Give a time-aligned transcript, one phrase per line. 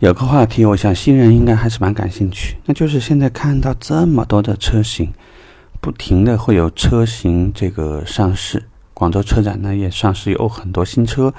[0.00, 5.12] 有个话题，我想新人应该还是蛮感兴趣，那就是现在看到这么多的车型，
[5.80, 8.62] 不停的会有车型这个上市。
[8.92, 11.32] 广州车展呢也上市有很多新车，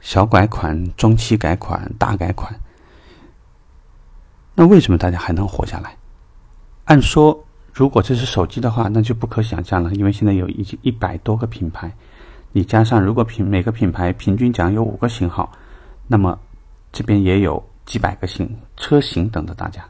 [0.00, 2.54] 小改款、中期改款、大改款。
[4.54, 5.96] 那为什么大家还能活下来？
[6.84, 11.92] 按说，如果这是手机的话，那就不可想象了，因为现在有一一百多个品牌，
[12.52, 15.50] 你加上如果品每个品牌平均讲有五个型号，
[16.06, 16.38] 那么
[16.90, 19.82] 这边也有几百个型车型等着大家。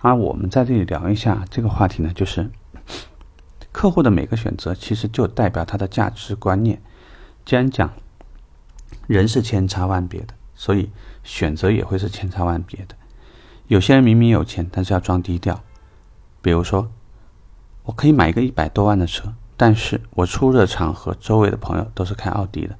[0.00, 2.48] 而我们在这里聊一下这个话题呢，就是
[3.72, 6.80] 客户的每个选择其实就代表他的价值观念。
[7.44, 7.92] 既然讲
[9.08, 10.88] 人是千差万别的，所以
[11.24, 12.94] 选择也会是千差万别的。
[13.66, 15.60] 有些人明明有钱，但是要装低调。
[16.40, 16.88] 比如说，
[17.82, 22.78] 我可以买一个一百多万的车，但是我出入的场合，周围的朋友都是开奥迪的。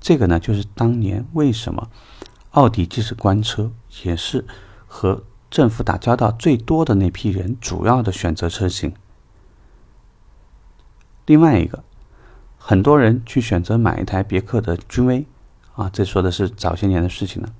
[0.00, 1.90] 这个呢，就是当年为什么
[2.56, 3.70] 奥迪即使官车，
[4.04, 4.46] 也是
[4.86, 8.94] 和政府打交道最多的那批人主要的选择车型。
[11.26, 11.84] 另外一个，
[12.56, 15.26] 很多人去选择买一台别克的君威，
[15.74, 17.50] 啊，这说的是早些年的事情了。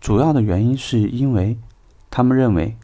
[0.00, 1.56] 主要的原因是因为
[2.10, 2.76] 他们认为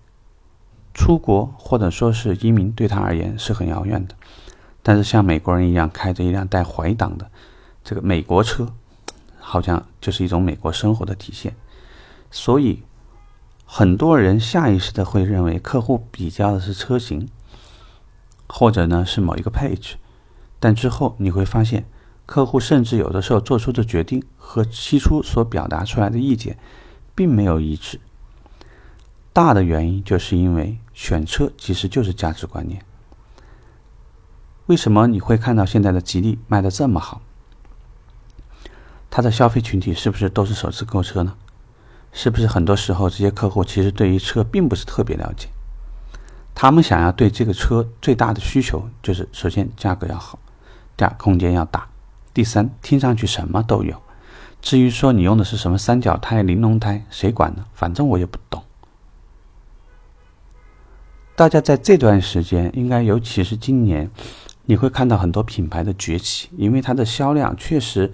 [0.95, 4.15] 出国或者说是移民对他而言是很遥远的，
[4.85, 7.29] 但是像美国人一样开着一辆带怀档的
[7.83, 8.73] 这个美国车，
[9.41, 11.57] 好像就是一种美国生活的体现。
[12.31, 12.83] 所以
[13.65, 17.29] 很多人下意识的会认为客户比较的是车型，
[18.47, 19.97] 或者呢是某一个配置，
[20.61, 21.85] 但之后你会发现，
[22.25, 26.57] 客户甚至有的时候做出的决定和起初所表达出来的意见。
[27.17, 27.99] 并没有一致，
[29.33, 32.85] 大的原因就是因为选车其实就是价值观念。
[34.67, 37.23] 为什么你会看到现在的吉利卖的这么好？
[39.17, 41.35] 它的消费群体是不是都是首次购车呢？
[42.13, 45.49] 是不是很多时候这些客户其实对于车并不是特别了解？
[46.55, 50.39] 他们想要对这个车最大的需求就是：首先价格要好，
[50.99, 51.89] 第二空间要大，
[52.35, 54.03] 第三听上去什么都有。
[54.61, 57.65] 至于说你用的是什么三角胎、玲珑胎，谁管呢？
[57.73, 58.63] 反正我也不懂。
[61.35, 64.11] 大家在这段时间，应该尤其是今年，
[64.67, 68.13] 你会看到很多品牌的崛起，因为它的销量确实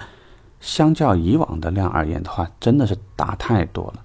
[0.62, 4.02] 相较以往的量而言的话，真的是大太多了。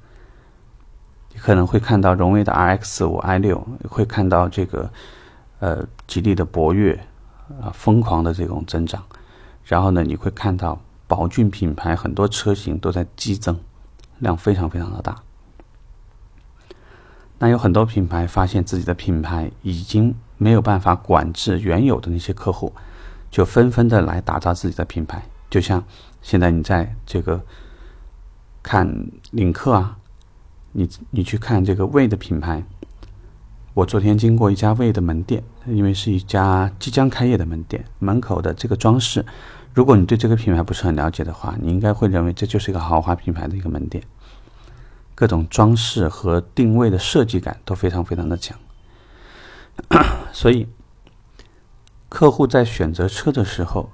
[1.31, 4.91] 你可能会看到荣威的 RX 五、i 六，会看到这个
[5.59, 6.93] 呃吉利的博越
[7.61, 9.01] 啊疯狂的这种增长，
[9.63, 10.77] 然后呢，你会看到。
[11.09, 13.57] 宝骏品牌很多车型都在激增，
[14.19, 15.15] 量非常非常的大。
[17.39, 22.73] 那有很多品牌发现自己的品牌已经没有办法管制原有的那些客户，
[23.31, 25.23] 就纷纷的来打造自己的品牌。
[25.49, 25.83] 就像
[26.21, 27.41] 现在你在这个
[28.61, 28.87] 看
[29.31, 29.97] 领克啊，
[30.73, 32.63] 你你去看这个魏的品牌，
[33.73, 39.25] 我昨天经过一家魏的门店，因为是一家即将开业的门店，门口的这个装饰。
[39.73, 44.03] 如果你对这个品牌不是很了解的话，你应该会认为这就是一个豪华品牌的一个门店，
[45.13, 48.57] 各种装饰和定位的设计感都非常非常的强。
[50.33, 50.67] 所以，
[52.09, 53.91] 客户在选择车的时候，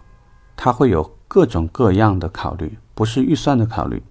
[0.55, 4.03] 他会有各种各样的考虑，不是预算的考虑，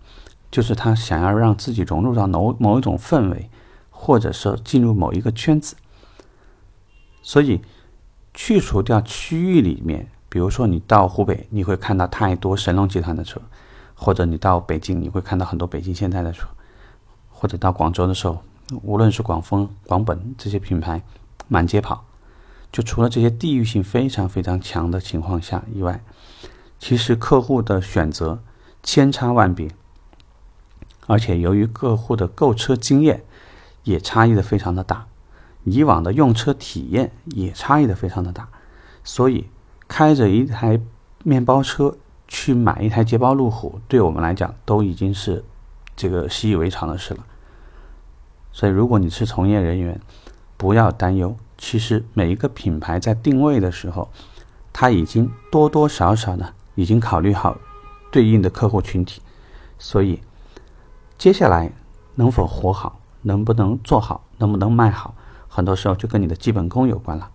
[0.50, 3.48] 就是他想要让自己融入到某某一种氛围，
[3.90, 5.76] 或者说进入某一个圈子。
[7.22, 7.60] 所以，
[8.34, 10.08] 去除掉区域里面。
[10.28, 13.38] 比如说，你到湖北，你会看到太多神龙集团的车；
[13.94, 16.46] 或者你到北京，你会看到很多北京现代的车；
[17.30, 18.42] 或者到广州的时候，
[18.82, 21.00] 无论是广丰、广本这些品牌
[21.46, 22.04] 满街跑。
[22.72, 26.02] 就除了这些地域性非常非常强的情况下以外，
[26.82, 28.42] 其实客户的选择
[28.82, 29.70] 千差万别，
[31.06, 33.22] 而且由于客户的购车经验
[33.84, 35.06] 也差异的非常的大，
[35.62, 38.48] 以往的用车体验也差异的非常的大，
[39.04, 39.46] 所以。
[39.88, 40.80] 开着一台
[41.22, 41.94] 面包车
[42.26, 45.44] 去买一台捷豹路虎，对我们来讲都已经是
[45.94, 47.26] 这个习以为常的事了。
[48.52, 50.00] 所以，如果你是从业人员，
[50.56, 51.36] 不要担忧。
[51.58, 54.10] 其实每一个品牌在定位的时候，
[54.72, 57.56] 他已经多多少少呢已经考虑好
[58.10, 59.20] 对应的客户群体。
[59.78, 60.20] 所以，
[61.18, 61.72] 接下来
[62.14, 65.14] 能否活好，能不能做好，能不能卖好，
[65.48, 67.28] 很多时候就跟你的基本功有关了。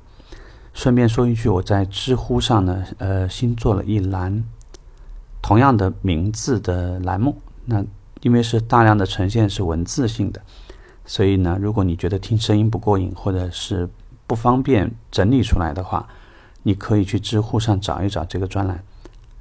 [0.74, 4.44] 顺便说一句，我在知乎上呢，呃，新做了一栏
[5.42, 7.42] 同样的名字的栏目。
[7.66, 7.84] 那
[8.22, 10.42] 因为是大量的呈现是文字性的，
[11.06, 13.90] 所以呢，如果你觉得听声音不过瘾，或者是
[14.26, 16.08] 不方便整理出来的话，
[16.64, 18.84] 你可以去知乎上找一找这个专栏。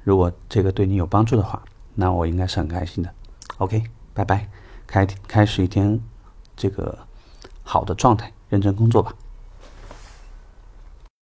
[0.07, 1.61] 如果这个对你有帮助的话
[1.93, 3.13] 那我应该是很开心的。
[3.57, 3.83] Ok
[4.13, 4.47] 拜拜。
[4.87, 5.99] 开开始一天
[6.55, 6.97] 这个
[7.61, 9.13] 好的状态认真工作吧。